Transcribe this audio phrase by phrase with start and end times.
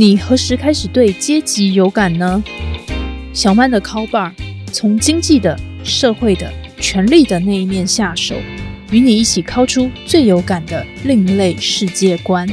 [0.00, 2.42] 你何时开始对阶级有感呢？
[3.34, 4.32] 小曼的 Call Bar
[4.72, 5.54] 从经济的、
[5.84, 8.34] 社会的、权力的那一面下手，
[8.90, 12.48] 与你一起敲出最有感的另类世界观。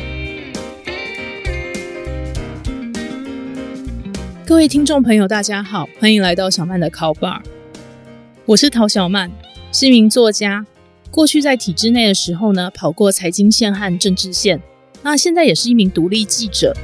[4.46, 7.40] 各位听众朋友，大家好，欢迎来到小曼的 Call Bar。
[8.46, 9.32] 我是陶小曼，
[9.72, 10.66] 是一名作家。
[11.10, 14.62] 过去在体制内的时候呢，跑过财经线和政治线，
[15.02, 16.76] 那现在也是一名独立记者。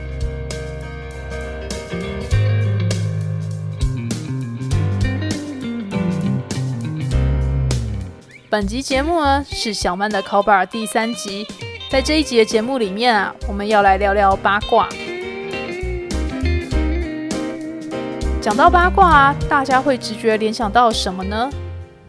[8.54, 11.44] 本集节目呢是小曼的 Call Bar 第三集，
[11.90, 14.88] 在这一集的节目里面啊，我们要来聊聊八卦。
[18.40, 21.50] 讲到八卦啊，大家会直觉联想到什么呢？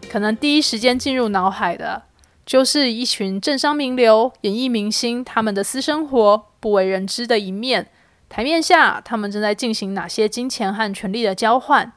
[0.07, 2.03] 可能第一时间进入脑海的，
[2.45, 7.87] 就是一群政商名流、演艺明星他们的私生活不为人知的一面。
[8.29, 11.91] 台面下，他们正在进行哪些金钱和权力的交换？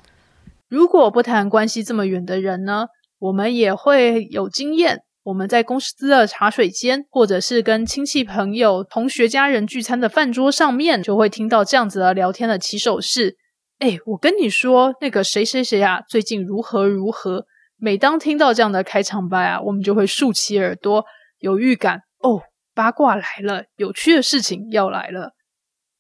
[0.69, 2.87] 如果不谈关系这么远的人呢？
[3.19, 13.37] 我们也会有经验，我们在公司的茶水间，或者是跟亲戚朋友、同学家人聚餐的饭桌上面，就会听到这样子的聊天的起手式。
[13.79, 17.47] 哎，我跟你说，那个谁谁谁啊，最近如何如何。
[17.77, 21.05] 每当听到这样的开场白啊，我们就会竖起耳朵，
[21.39, 22.43] 有预感哦，
[22.75, 25.33] 八卦来了，有趣的事情要来了。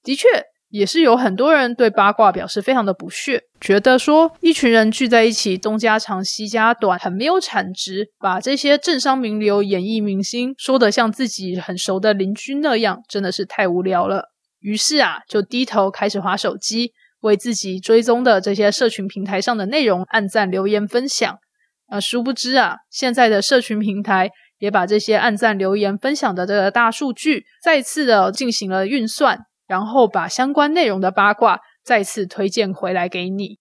[0.03, 0.27] 的确。
[0.71, 14.31] 也是有很多人对八卦表示非常的不屑，觉得说一群人聚在一起东家长西家短，很没有产值，把这些政商名流、演艺明星说的像自己很熟的邻居那样，真的是太无聊了。
[14.61, 21.39] 于是啊，就低头开始划手机，为自己追踪的这些社群平台上的内容按赞、留言、分享。
[21.87, 29.47] 啊，殊不知啊，现在的社群平台也把这些按赞、留言、分享的这个大数据再次的进行了运算。
[29.69, 33.59] 然后把相关内容的八卦再次推荐回来给你。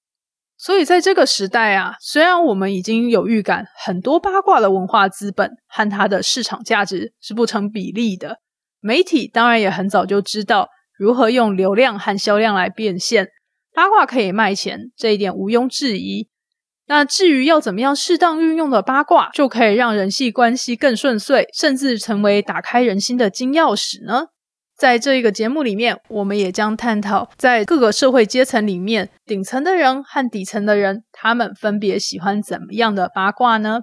[0.58, 8.40] 所以在这个时代啊，虽然我们已经有预感，很多八卦的文化资本和它的市场价值是不成比例的。
[8.80, 13.28] 媒体当然也很早就知道如何用流量和销量来变现，
[13.72, 16.30] 八卦可以卖钱，这一点毋庸置疑。
[16.88, 24.30] 那至于要怎么样适当运用的八卦，就可以让人际关系更顺遂，甚至成为打开人心的金钥匙呢？
[24.78, 33.80] 在这一个节目里面，我们也将探讨在各个社会阶层里面，顶层的人和底层的人，他们分别喜欢怎么样的八卦呢？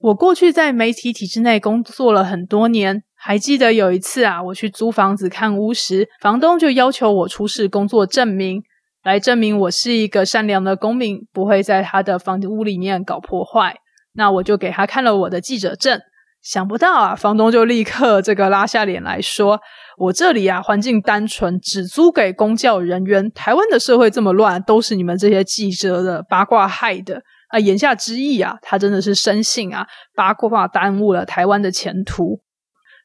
[0.00, 8.62] 我过去在媒体体制内工作了很多年，还记得有一次啊，我去租房子看屋时，房东就要求我出示工作证明，
[9.04, 13.76] 来证明我是一个善良的公民，不会在他的房屋里面搞破坏。
[14.14, 16.00] 那我就给他看了我的记者证。
[16.42, 19.60] 想不到啊，房东就立刻这个拉下脸来说
[19.98, 23.30] ：“我这里啊，环境单纯，只租给公教人员。
[23.32, 32.40] 台湾的社会这么乱，都是你们这些记者的八卦害的啊！”言下之意啊，他真的是深信啊，八卦耽误了台湾的前途。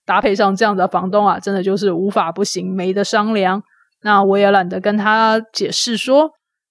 [0.05, 3.63] 搭配上这样的房东啊，真的就是无法不行，没得商量。
[4.03, 6.29] 那我也懒得跟他解释说，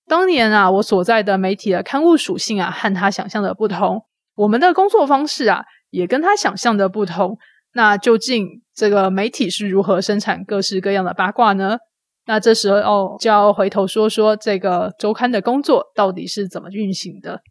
[0.08, 4.02] 当年啊，我所在的媒体的刊物属性啊，和他想象的不同，
[4.36, 5.66] 我们的工作方式啊。
[5.94, 7.38] 也跟他想象的不同，
[7.74, 11.78] 那究竟这个媒体是如何生产各式各样的八卦呢？
[12.26, 17.42] 那这时候，就要回头说说这个周刊的工作到底是怎么运行的。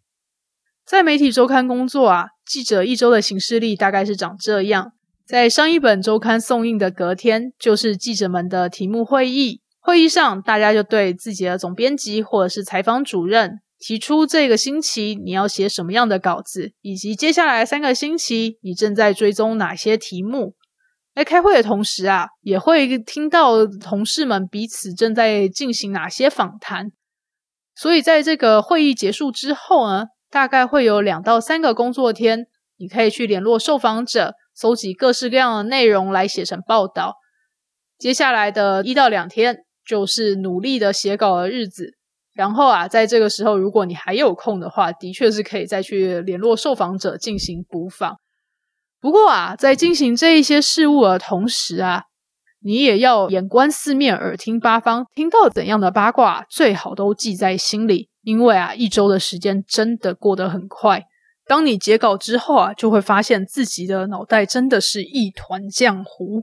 [0.85, 4.91] 在媒体周刊工作啊，记者一周的行事历大概是长这样：
[5.25, 13.61] 在上一本周刊送印的隔天，就是记者们的题目会议，会议上大家就对自己的总编辑或者是采访主任。
[13.85, 20.55] 提出这个星期你要写什么样的稿子，以及接下来三个星期你正在追踪哪些题目。
[21.13, 26.93] 在开会的同时啊，也会听到同事们彼此正在进行哪些访谈。
[27.75, 32.45] 所以在这个会议结束之后呢，大概会有两到三个工作天，
[32.77, 37.15] 你可以去联络受访者，搜集各式各样的内容来写成报道。
[37.97, 41.97] 接下来的一到两天，就是努力的写稿的日子。
[42.33, 48.17] 然后啊，在这个时候，如果你还有空的话，的确是可以再去联络受访者进行补访。
[48.99, 52.05] 不过啊，在进行这一些事务的同时啊，
[52.61, 58.09] 你也要眼观四面，耳听八方，听到怎样的八卦，最好都记在心里。
[58.23, 61.03] 因为啊，一周的时间真的过得很快。
[61.45, 66.41] 当你截稿之后啊，就会发现自己的脑袋真的是一团浆糊。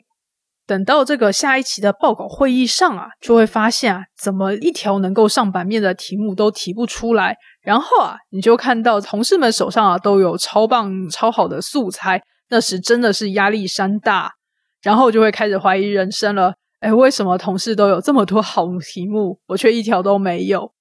[0.71, 7.37] 等到这个下一期的报告会议上啊，就会发现啊，怎么一条能够上版面的题目都提不出来。
[7.61, 14.35] 然后啊，你就看到同事们手上啊都有超棒、超好的素材，那时真的是压力山大。
[14.81, 16.55] 然后就会开始怀疑人生了。
[16.79, 20.73] 哎，为什么同事都有这么多好题目，我却一条都没有？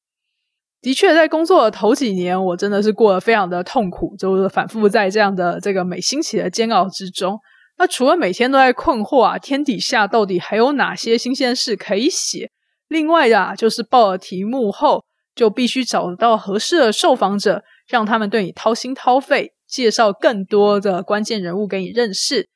[0.84, 7.40] 的确，在工作的头几年，我真的是过得非常的痛苦，就是反复在这样的这个每星期的煎熬之中。
[7.80, 12.52] 那除了每天都在困惑啊，天底下到底还有哪些新鲜事可以写？
[12.90, 22.50] 另外啊，就是报了题目后，就必须找到合适的受访者，让他们对你掏心掏肺，介绍更多的关键人物给你认识。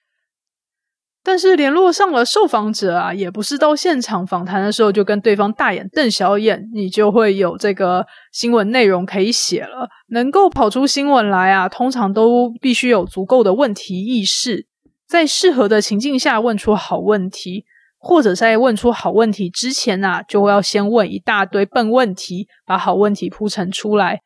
[1.24, 9.88] 但是联络上了受访者啊，也不是到现场访谈的时候就跟对方大眼瞪小眼，你就会有这个新闻内容可以写了。
[10.10, 14.68] 能够跑出新闻来啊，通常都必须有足够的问题意识，
[15.14, 17.66] 在适合的情境下问出好问题，
[18.00, 24.22] 或者在问出好问题之前啊，就要先问一大堆笨问题，把好问题铺陈出来，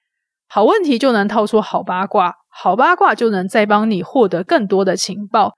[0.48, 5.58] 好问题就能套出好八卦，好八卦就能再帮你获得更多的情报。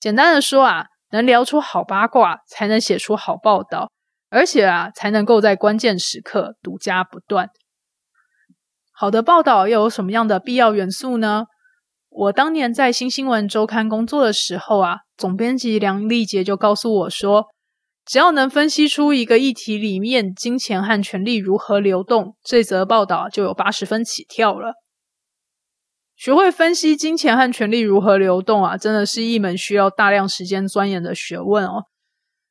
[0.00, 3.90] 简单的说啊，能聊出好八卦，才能写出好报道，
[4.30, 7.50] 而且啊，才能够在关键时刻独家不断。
[8.90, 11.44] 好的报道又有什么样的必要元素呢？
[12.14, 17.46] 我当年在新新闻周刊工作的时候啊，总编辑梁丽杰就告诉我说，
[18.04, 24.74] 只要能分析出一个议题里面金钱和权力如何流动，这则报道就有八十分起跳了。
[26.14, 31.84] 学会分析金钱和权力如何流动啊，真的是一门需要大量时间钻研的学问哦。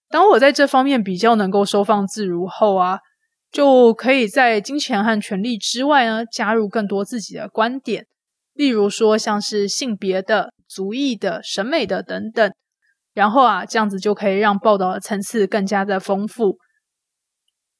[0.10, 3.00] 当我在这方面比较能够收放自如后啊，
[3.52, 8.08] 就可以在金钱和权力之外呢，加入更多自己的观点，
[8.54, 12.52] 例如说像是性别的、族裔的、审美的等等。
[13.14, 16.58] 然后啊，这样子就可以让报道的层次更加的丰富。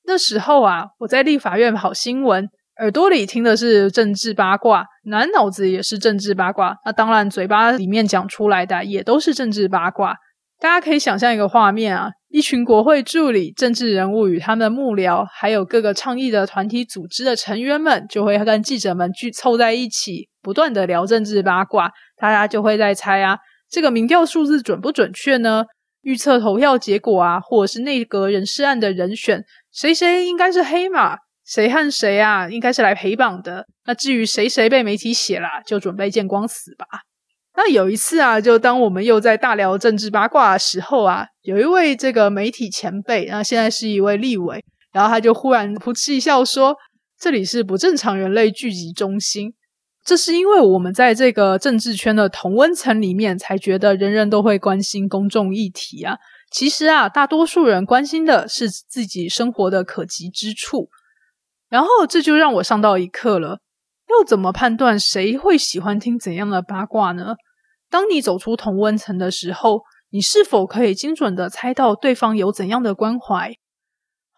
[0.04, 2.48] 那时候啊，我在立法院跑新闻。
[2.80, 6.76] 耳朵里听的是政治八卦，满脑子也是政治八卦。
[6.84, 10.16] 那当然，嘴巴里面讲出来的也都是政治八卦。
[10.60, 21.92] 大家可以想象一个画面啊，一群国会助理、政治人物与他们的幕僚，还有各个倡议的团体组织的成员们，就会跟记者们聚凑在一起，不断的聊政治八卦。
[22.16, 23.38] 大家就会在猜啊，
[23.70, 25.66] 这个民调数字准不准确呢？
[26.04, 29.44] 预测投票结果啊，或者是内阁人事案的人选，
[29.74, 31.18] 谁谁应该是黑马？
[31.46, 32.50] 谁和谁啊？
[32.50, 33.68] 应该是来陪绑的。
[33.86, 36.86] 那至于谁谁被媒体写了，就准备见光死吧。
[37.64, 46.76] 那有一次啊，就当我们又在大聊政治八卦的时候啊，有一位这个媒体前辈，那现在是一位立委，然后他就忽然噗嗤一笑说
[47.22, 49.54] ：“这里是不正常人类聚集中心。”
[50.04, 56.18] 这是因为我们在这个政治圈的同温层里面，才觉得人人都会关心公众议题啊。
[56.50, 60.90] 其实啊，大多数人关心的是自己生活的可及之处。
[61.70, 63.60] 然后这就让我上到一课了，
[64.10, 67.36] 要怎么判断谁会喜欢听怎样的八卦呢？
[67.92, 73.54] 当你走出同温层的时候，你是否可以精准的猜到对方有怎样的关怀？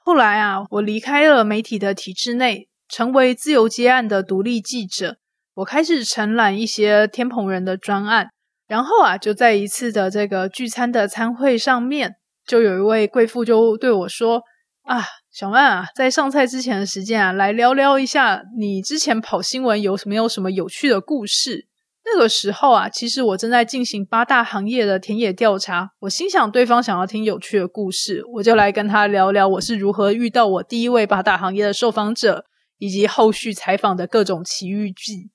[0.04, 5.18] 后来啊，我离开了媒体的体制内，成为自由接案的独立记者，
[5.54, 8.30] 我开始承揽一些天蓬人的专案。
[8.68, 12.16] 然后啊，就在一次的这个聚餐的餐会上面，
[12.48, 14.42] 就有一位贵妇就对我说。
[14.82, 15.02] 啊，
[15.32, 21.68] 小曼啊，在上菜之前的时间啊，来聊聊一下你之前跑新闻有没有什么有趣的故事？
[22.05, 32.45] 那个时候啊，其实我正在进行八大行业的田野调查，我心想对方想要听有趣的故事，我就来跟他聊聊我是如何遇到我第一位八大行业的受访者，
[32.77, 35.31] 以及后续采访的各种奇遇记。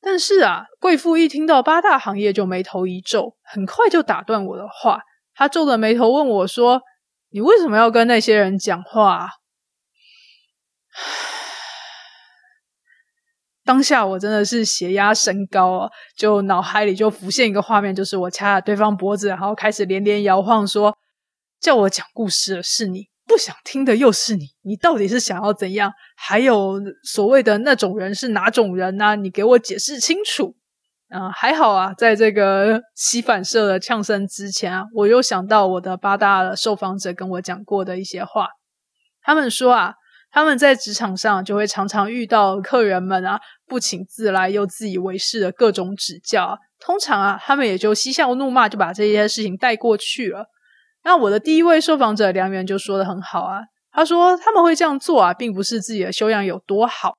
[0.00, 5.00] 但是啊，贵妇一听到八大行业就眉头一皱，很快就打断我的话，
[5.34, 6.82] 他皱着眉头问我说。
[7.30, 9.28] 你为什么要跟那些人讲话？
[13.68, 20.96] 当下我真的是血压升高啊，就脑海里就浮现一个画面，就是我掐着对方脖子，然后开始连连摇晃，说
[21.60, 25.92] ：“叫我讲故事的是你，不想听的又是你，你到底是想要怎样？
[26.16, 29.16] 还有所谓的那种人是哪种人呢？
[29.16, 30.56] 你给我解释清楚。”
[31.12, 38.48] 啊，还好啊，在这个吸反射的呛声之前啊，我又想到我的八大受访者跟我讲过的一些话。
[39.20, 39.92] 他们说啊，
[40.30, 50.46] 他们在职场上就会常常遇到客人们啊不请自来又自以为是的各种指教，通常啊，他们也就嬉笑怒骂，就把这些事情带过去了。
[51.04, 57.14] 那我的第一位受访者梁元就说的很好啊，他说他们会这样做啊，并不是自己的修养有多好。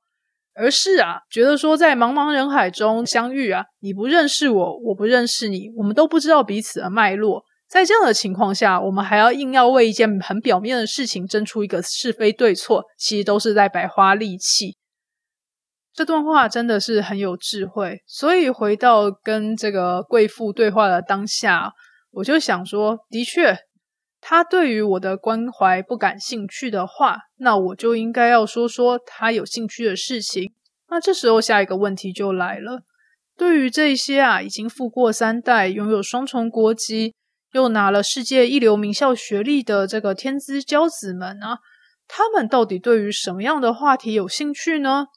[0.55, 7.45] 而是啊，觉得说在茫茫人海中相遇啊，你不认识我，我不认识你，我们都不知道彼此的脉络。
[7.69, 14.75] 在这样的情况下，我们还要硬要为一件很表面的事情争出一个是非对错，其实都是在白花力气。
[15.93, 18.01] 这段话真的是很有智慧。
[18.07, 21.73] 所以回到跟这个贵妇对话的当下，
[22.11, 23.55] 我就想说，的确，
[24.19, 30.53] 他对于我的关怀不感兴趣的话，那我就应该要说说他有兴趣的事情。
[30.89, 32.81] 那这时候下一个问题就来了：
[33.37, 37.13] 对于这些啊已经富过三代、拥有双重国籍、
[37.51, 41.59] 又拿了世界一流名校学历的这个天之骄子们啊，
[42.07, 45.07] 他们到底对于什么样的话题有兴趣呢？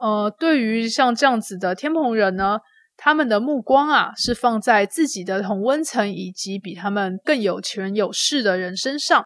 [0.00, 2.58] 呃，对于像这样子的天蓬人呢？
[2.96, 9.24] 他们的目光啊，是放在自己的同温层以及比他们更有权有势的人身上。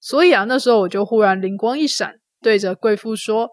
[0.00, 3.50] 所以啊，那时候我就忽然灵光一闪，对着贵妇说：“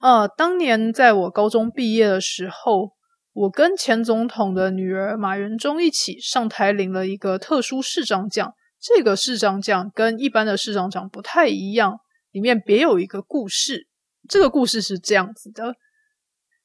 [0.00, 2.92] 呃，当年在我高中毕业的时候，
[3.32, 8.52] 我跟前总统的女儿马元忠一起上台领了一个特殊市长奖。
[8.80, 11.98] 这个市长奖跟一般的市长奖不太一样，
[12.30, 13.86] 里面别有一个故事。
[14.28, 15.74] 这个故事是这样子的。”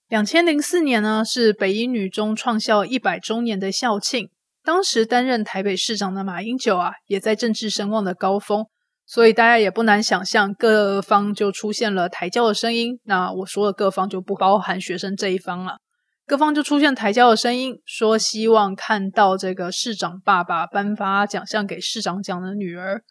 [0.07, 4.29] 两千零四年呢，是北一女中创校一百周年的校庆。
[4.63, 8.65] 当时担任台北市长的马英九啊，也在政治声望的高峰，
[9.05, 12.99] 所以大家也不难想象，各方就出现了抬轿的声音。
[13.03, 15.79] 那我说的各方就不包含学生这一方了，
[16.27, 23.03] 各方就出现抬轿的声音，说希望看到这个市长爸爸颁发奖项给市长奖的女儿。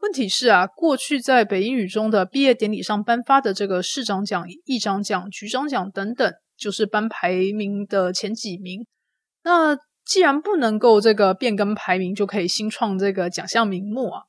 [0.00, 8.86] 问题是啊，过去在北英语中的毕业典礼上颁发的这个市长奖、议长奖、局长奖等等，就是颁排名的前几名。
[9.42, 14.22] 那既然不能够这个变更排名，就可以新创这个奖项名目啊。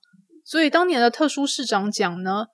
[0.43, 2.45] 所以当年的特殊市长奖呢，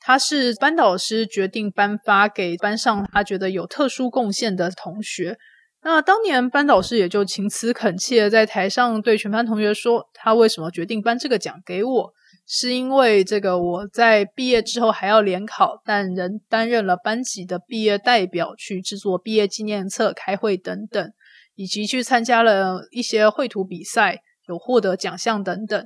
[0.00, 5.36] 他是班导师决定颁发给班上他觉得有特殊贡献的同学。
[5.82, 12.12] 那当年班导师也就情辞恳切在台上对全班同学说，他为什么决定颁这个奖给我。
[12.50, 21.12] 是因为这个，我在毕业之后还要联考，但仍担任了班级的毕业代表，去制作毕业纪念册、开会等等，
[21.56, 25.84] 以及去参加了一些绘图比赛，有获得奖项等等。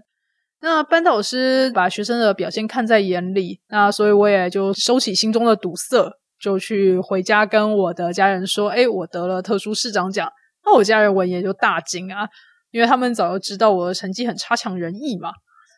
[0.65, 6.09] 那班导师把学生的表现看在眼里，那所以我也就收起心中的堵塞，
[6.41, 10.31] 就去回家跟我的家人说：“哎，我得了特殊市长奖。”
[10.65, 12.29] 那我家人闻言就大惊啊，
[12.71, 15.33] 因为他们早就知道我的成绩很差强人意嘛。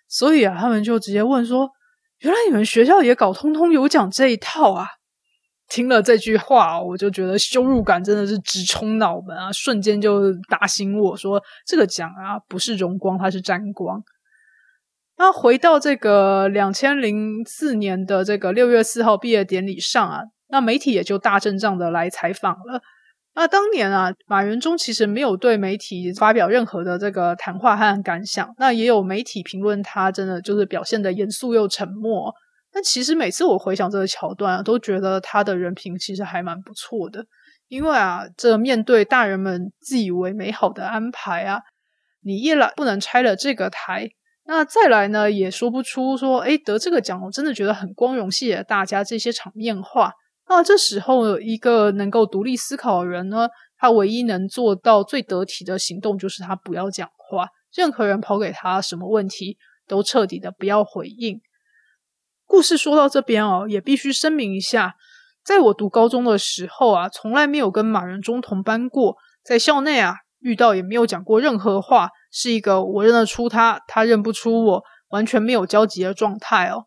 [0.06, 1.70] 所以啊，他们就直接问说
[2.20, 4.86] ：“原来你们学校也搞通通有奖这一套啊？”
[5.66, 9.50] 听了这句话，我就觉得羞辱感真的是直冲脑门啊！
[9.50, 14.04] 瞬间就打醒我说：“这个奖啊，不是荣光，它是沾光。”
[15.16, 22.82] 那回到这个两千零四年的这个六月四号毕业典礼上啊，那媒体也就大阵仗的来采访了。
[23.36, 28.54] 那当年啊，马元忠其实没有对媒体发表任何的这个谈话和感想。
[28.58, 32.32] 那也有媒体评论他，真的就是表现的严肃又沉默。
[32.72, 37.24] 但其实每次我回想这个桥段啊，都觉得他的人品其实还蛮不错的。
[37.66, 41.60] 因为啊，这面对大人们自以为美好的安排啊，
[42.22, 44.10] 你一来不能拆了这个台，
[44.46, 50.12] 那再来呢，也说不出说，哎，得这个奖，我真的觉得很光荣，谢谢大家这些场面话。
[50.46, 53.48] 那这时候，一个能够独立思考的人呢，
[53.78, 57.48] 他唯一能做到最得体的行动，就是他不要讲话。
[57.74, 59.56] 任何人抛给他什么问题，
[59.88, 61.40] 都彻底的不要回应。
[62.44, 64.94] 故事说到这边哦，也必须声明一下，
[65.42, 76.82] 在我读高中的时候啊，从来没有跟马仁忠同班过，在校内啊遇到也没有讲过任何话，是一个我认得出他，他认不出我，完全没有交集的状态哦。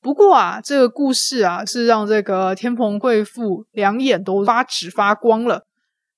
[0.00, 5.66] 不过啊，这个故事啊，是让这个天蓬贵妇两眼都发直发光了。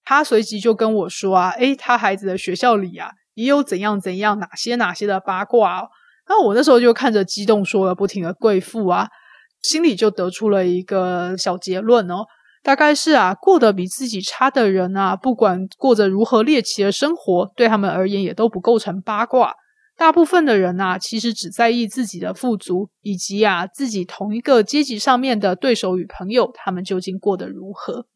[0.05, 5.81] 她随即就跟我说啊，诶，她孩子的学校里啊，也有怎样怎样哪些哪些的八卦。
[5.81, 5.89] 哦。
[6.29, 9.09] 那我那时候就看着激动说了不停的贵妇啊，
[9.63, 12.27] 心里就得出了一个小结论哦，
[12.63, 19.55] 大概是啊，过得比自己差的人啊，不管过着如何猎奇的生活，对他们而言也都不构成八卦。
[19.97, 28.07] 大部分的人呐，其实只在意自己的富足，以及啊自己同一个阶级上面的对手与朋友，他们究竟过得如何。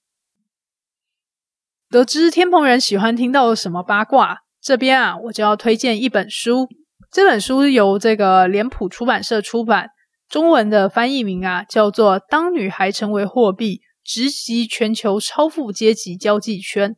[1.91, 6.69] 得知天蓬人喜欢听到什么八卦，这边啊我就要推荐一本书。
[7.11, 9.91] 这本书由这个脸谱出版社出版，
[10.29, 16.91] 中文的翻译名啊叫做《当女孩成为货币，直击全球超富阶级交际圈》。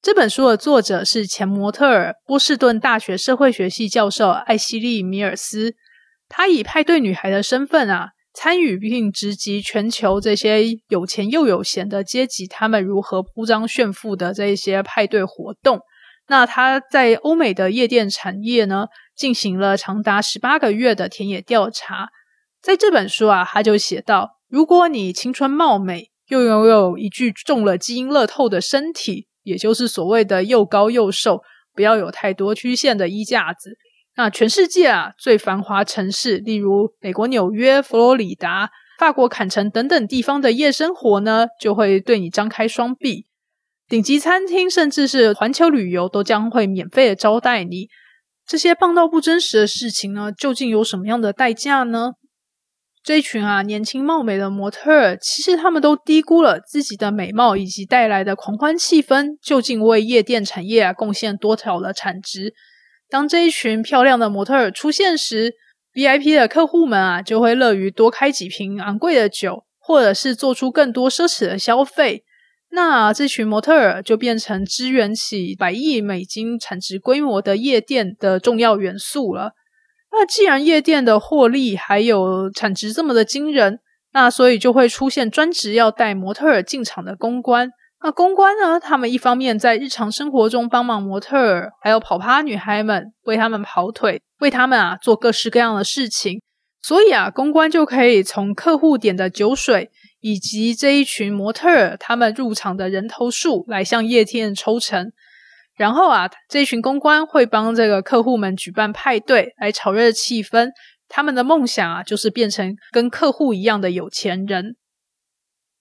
[0.00, 5.74] 这本书的作者是前模特儿、波士顿大学社会学系教授艾希利·米尔斯。
[6.28, 15.80] 他以派对女孩的身份啊，参与并直击全球这些有钱又有闲的阶级，他们如何铺张炫富的这一些派对活动。
[16.28, 22.08] 那他在欧美的夜店产业呢，进行了长达十八个月的田野调查。
[22.62, 29.26] 在这本书啊，他就写到：如果你青春貌美，又拥有一具中了基因乐透的身体。
[29.42, 31.42] 也就是所谓的又高又瘦，
[31.74, 33.76] 不要有太多曲线的衣架子。
[34.14, 38.70] 那全世界啊最繁华城市，例如美国纽约、佛罗里达、
[39.00, 43.26] 法国坎城等等地方的夜生活呢，就会对你张开双臂。
[43.88, 47.88] 顶级餐厅甚至是环球旅游都将会免费的招待你。
[48.46, 52.12] 这些棒到不真实的事情呢，究竟有什么样的代价呢？
[53.04, 62.54] 这群啊年轻貌美的模特儿，其实他们都低估了自己的美貌以及带来的狂欢气氛，究竟为夜店产业啊贡献多少的产值。
[63.10, 65.54] 当这一群漂亮的模特儿出现时
[65.92, 72.22] ，VIP 的客户们啊就会乐于多开几瓶昂贵的酒，或者是做出更多奢侈的消费。
[72.70, 79.54] 那这群模特儿就变成支援起百亿美金产值规模的夜店的重要元素了。
[80.12, 83.80] 那既然夜店的获利还有产值这么的惊人，
[84.12, 87.70] 那所以就会出现专职要带模特儿进场的公关。
[88.04, 96.40] 那公关呢，他们一方面在日常生活中帮忙模特儿还有跑趴女孩们，为他们跑腿，为他们啊做各式各样的事情。
[96.82, 99.90] 所以啊，公关就可以从客户点的酒水。
[100.24, 105.10] 以及这一群模特儿，他们入场的人头数来向夜店抽成，
[105.74, 110.68] 然后啊，这群公关会帮这个客户们举办派对，来炒热气氛。
[111.08, 114.76] 他们的梦想啊，就是变成跟客户一样的有钱人。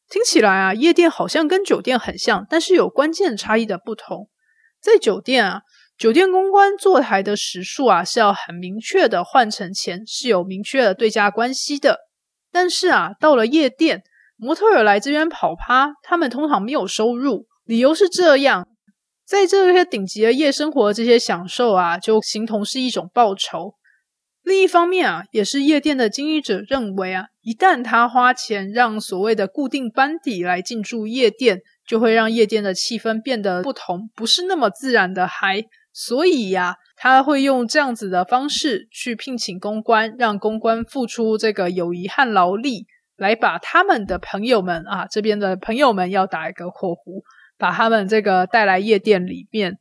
[0.10, 4.30] 听起来啊，夜店好像跟酒店很像，但是有关键差异的不同。
[4.82, 5.62] 在酒店啊，
[5.98, 12.00] 酒店公关坐台的时数啊，是要很明确的换成钱，是有明确的对价关系的。
[12.52, 14.04] 但是啊，到了夜店。
[14.44, 18.68] 模特儿来这边跑趴，他们通常没有收入，理由是这样：
[19.32, 23.76] 在这些顶级的夜生活，这些享受啊，就形同是一种报酬。
[24.44, 35.64] 另一方面啊，也是夜店的经营者认为啊，一旦他花钱让所谓的固定班底来进驻夜店，就会让夜店的气氛变得不同，不是那么自然的嗨。
[35.94, 42.86] 所以呀，他会用这样子的方式去聘请公关，让公关付出这个友谊和劳力。
[43.16, 47.22] 来把他们的朋友们啊，这边的朋友们要打一个括弧，
[47.62, 49.78] 把他们这个带来夜店里面。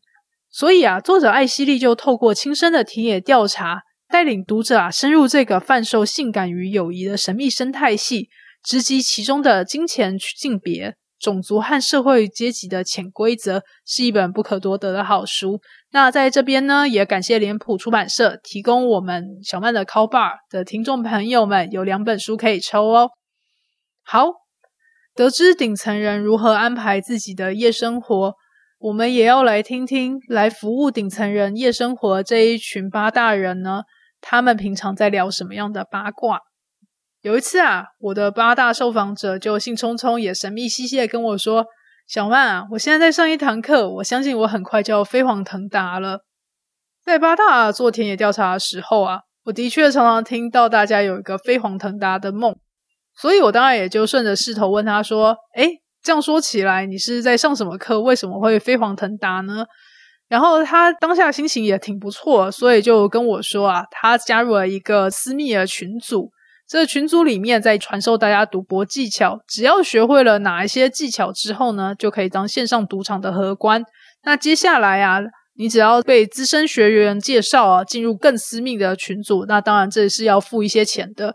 [0.50, 8.28] 所以啊，作者艾希利就透过亲身的田野调查，带领读者啊深入这个贩售性感与友谊的神秘生态系，
[8.62, 15.60] 直击其中的金钱、性别、种族和社会阶级的潜规则，是一本不可多得的好书。
[15.92, 23.10] 那在这边呢，也感谢脸谱出版社提供我们小曼的 Call Bar 的听众朋友们有两本书可以抽哦。
[24.02, 24.26] 好，
[25.14, 28.34] 得知顶层人如何安排自己的夜生活，
[28.78, 33.82] 我们也要来听听来服务顶层人夜生活这一群八大人呢，
[34.20, 36.40] 他们平常在聊什么样的八卦？
[37.22, 41.66] 有一次啊，我的八大受访者就兴冲冲也神秘兮兮的跟我说
[42.08, 46.24] ：“小曼啊，我现在在上一堂课，我相信我很快就要飞黄腾达了。”
[47.04, 52.56] 在八大做田野调查的时候啊，我的确常常听到大家有一个飞黄腾达的梦。
[53.16, 55.68] 所以我当然也就顺着势头问他说：“哎，
[56.02, 58.00] 这样说起来，你是在上什么课？
[58.00, 59.64] 为什么会飞黄腾达呢？”
[60.28, 66.30] 然后他当下心情也挺不错，所以就跟我说啊，他加入了一个私密的群组，
[66.68, 73.82] 这个群组里面在传授大家赌博技巧，只要学会了哪一些技巧之后呢，就可以当线上赌场的荷官。
[74.22, 75.18] 那接下来啊，
[75.58, 81.34] 你只要被资深学员介绍啊，进入更私密的群组，那当然这是要付一些钱的。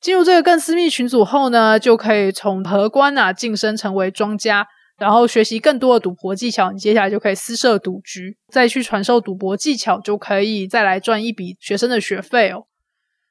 [0.00, 4.66] 进入这个更私密群组后呢，就可以从荷官啊晋升成为庄家，
[4.98, 6.70] 然后学习更多的赌博技巧。
[6.70, 12.66] 你接下来就可以私设赌局，再去传授赌博技巧，就可以再来赚一笔学生的学费哦。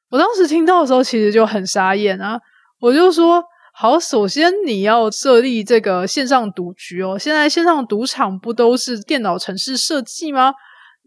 [0.09, 2.39] 我当时听到的时候，其实就很傻眼啊！
[2.79, 7.17] 我就说：好，首先你要设立这个线上赌局哦。
[7.17, 10.53] 现在线上赌场不都是电脑程式设计吗？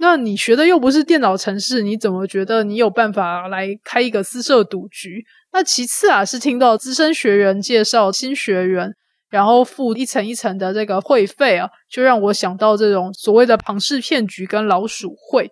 [0.01, 5.25] 那你学的又不是电脑程式，你怎么觉得你有办法来开一个私设赌局？
[5.53, 8.95] 那其次啊，是听到资深学员介绍新学员，
[9.29, 15.51] 然后付一层一层的这个会费啊，就让我想到这种所谓的庞氏骗局跟老鼠会。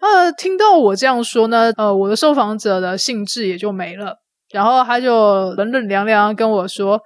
[0.00, 4.16] 那听到我这样说呢，呃，我的受访者的兴致也就没了，
[4.50, 7.00] 然后他就冷冷凉凉跟我说：“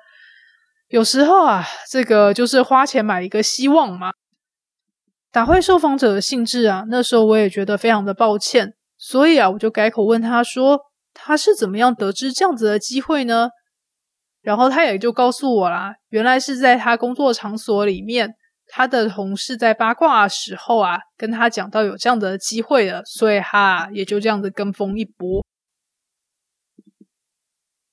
[0.89, 4.13] 有时候啊，这个就是花钱买一个希望嘛。”
[5.37, 10.81] 打坏受访者的兴致啊，那时候我也觉得非常的抱歉，所以啊，我就改口问他说。
[11.13, 13.51] 他是怎么样得知这样子的机会呢？
[14.41, 18.35] 然后他也就告诉我啦，原来是在他工作场所里面，
[18.69, 25.45] 他的同事在八卦的时候啊，跟他讲到有这样的机会了，所以他也就这样子跟风一波。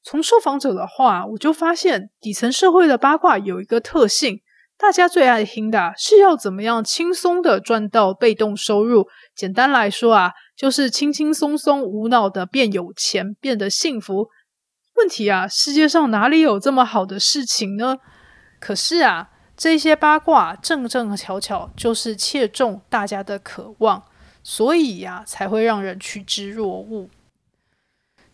[0.02, 4.42] 从受访者的话，我就发现底层社会的八卦有一个特性，
[4.84, 9.08] 大家最爱听的是要怎么样轻松的赚到被动收入。
[9.34, 10.34] 简单来说啊。
[10.56, 14.28] 就是轻轻松松、无脑的变有钱、变得幸福。
[14.96, 17.98] 问题啊，世界上哪里有这么好的事情呢？
[18.60, 24.04] 可是啊，这些八卦正正巧巧就是切中大家的渴望，
[24.44, 27.10] 所以呀，才会让人趋之若鹜。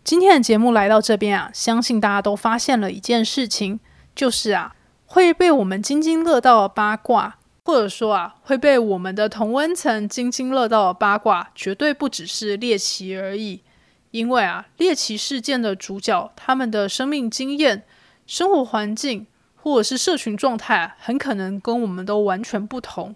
[0.04, 3.80] 今天的节目来到这边啊，相信大家都发现了一件事情，
[4.14, 4.76] 就是啊，
[5.10, 7.36] 会被我们津津乐道的八卦。
[7.66, 13.62] 或者说啊，会被我们的同温层津津乐道的八卦，绝对不只是猎奇而已。
[14.10, 17.84] 因为啊，猎奇事件的主角，他们的生命经验、
[18.26, 23.16] 生活环境或者是社群状态，很可能跟我们都完全不同。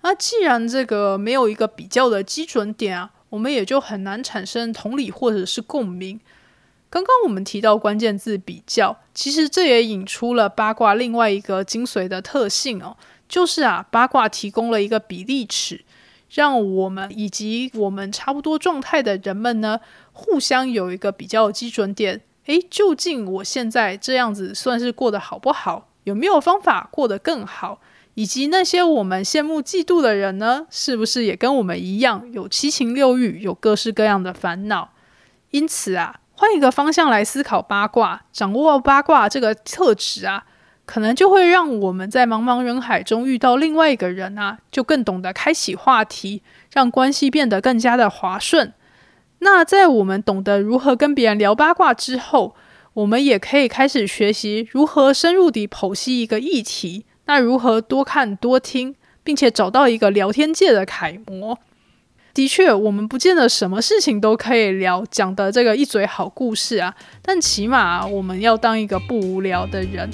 [0.00, 6.18] 那既然这个没有一个比较的基准点啊，我们也就很难产生同理或者是共鸣。
[6.92, 12.98] 刚刚我们提到关键字比较，其实这也引出了八卦另外一个精髓的特性哦。
[13.26, 15.86] 就是啊，八卦提供了一个比例尺，
[16.28, 19.80] 让我们以及我们差不多状态的人们呢，
[20.12, 22.20] 互相有一个比较基准点。
[22.44, 25.88] 诶，究竟我现在这样子算是过得好不好？
[26.04, 27.80] 有没有方法过得更好？
[28.12, 34.90] 以及那些我们羡慕嫉妒的人呢，是不是也跟我们一样有七情六欲，有各式各样的烦恼？
[35.52, 40.44] 因此啊，换一个方向来思考八卦，掌握八卦这个特质啊。
[40.84, 48.72] 可能就会让我们在茫茫人海中遇到另外一个人啊，就更懂得开启话题，让关系变得更加的滑顺。
[49.38, 52.56] 那在我们懂得如何跟别人聊八卦之后，
[52.94, 57.06] 我们也可以开始学习如何深入地剖析一个议题。
[57.26, 61.56] 那如何多看多听，并且找到一个聊天界的楷模？
[62.34, 66.94] 的确，我们不见得什么事情都可以聊，讲的这个一嘴好故事啊。
[67.20, 70.08] 但起码我们要当一个不无聊的人。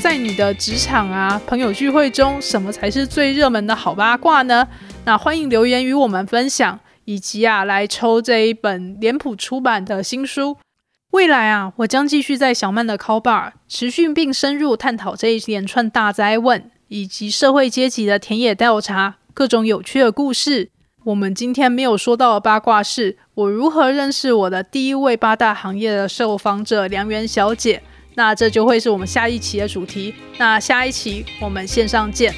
[0.00, 4.66] 在你的职场啊、朋友聚会中，什么才是最热门的好八卦呢？
[5.10, 10.56] 那欢迎留言与我们分享，以及啊来抽这一本脸谱出版的新书。
[11.10, 20.70] 未来啊，我将继续在小曼的 Call Bar 持续并深入探讨这一连串大灾问，以及社会阶级的田野调查，各种有趣的故事。
[21.06, 27.82] 我们今天没有说到的八卦是，我如何认识我的第一位八大行业的受访者梁媛小姐。
[28.14, 30.14] 那这就会是我们下一期的主题。
[30.38, 32.32] 那下一期我们线上见。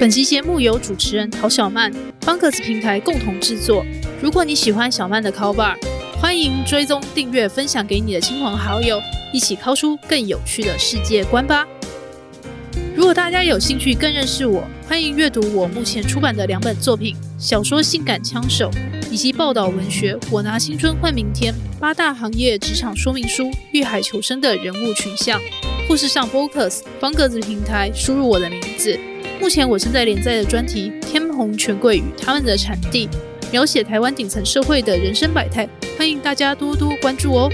[0.00, 1.90] 本期节目由主持人陶小曼、
[2.22, 3.86] 方格子平台共同制作。
[4.20, 5.76] 如果你喜欢小曼的 Call Bar，
[6.20, 9.00] 欢迎追踪、订阅、分享给你的亲朋好友。
[9.32, 11.66] 一起敲出更有趣的世界观吧！
[12.94, 18.70] 如果大家有兴趣更认识我，欢迎阅读我目前出版的两本作品：小说《性感枪手》
[19.12, 21.52] 以及报道文学《我拿青春换明天》。
[21.78, 25.40] 八大行业职场说明书，遇海求生的人物群像，
[25.88, 28.98] 或是上 Focus 方格子平台输入我的名字。
[29.44, 33.06] 目前我正在连载的专题《天虹权贵与他们的产地》，
[33.52, 37.52] 描写台湾顶层社会的人生百态，欢迎大家多多关注哦！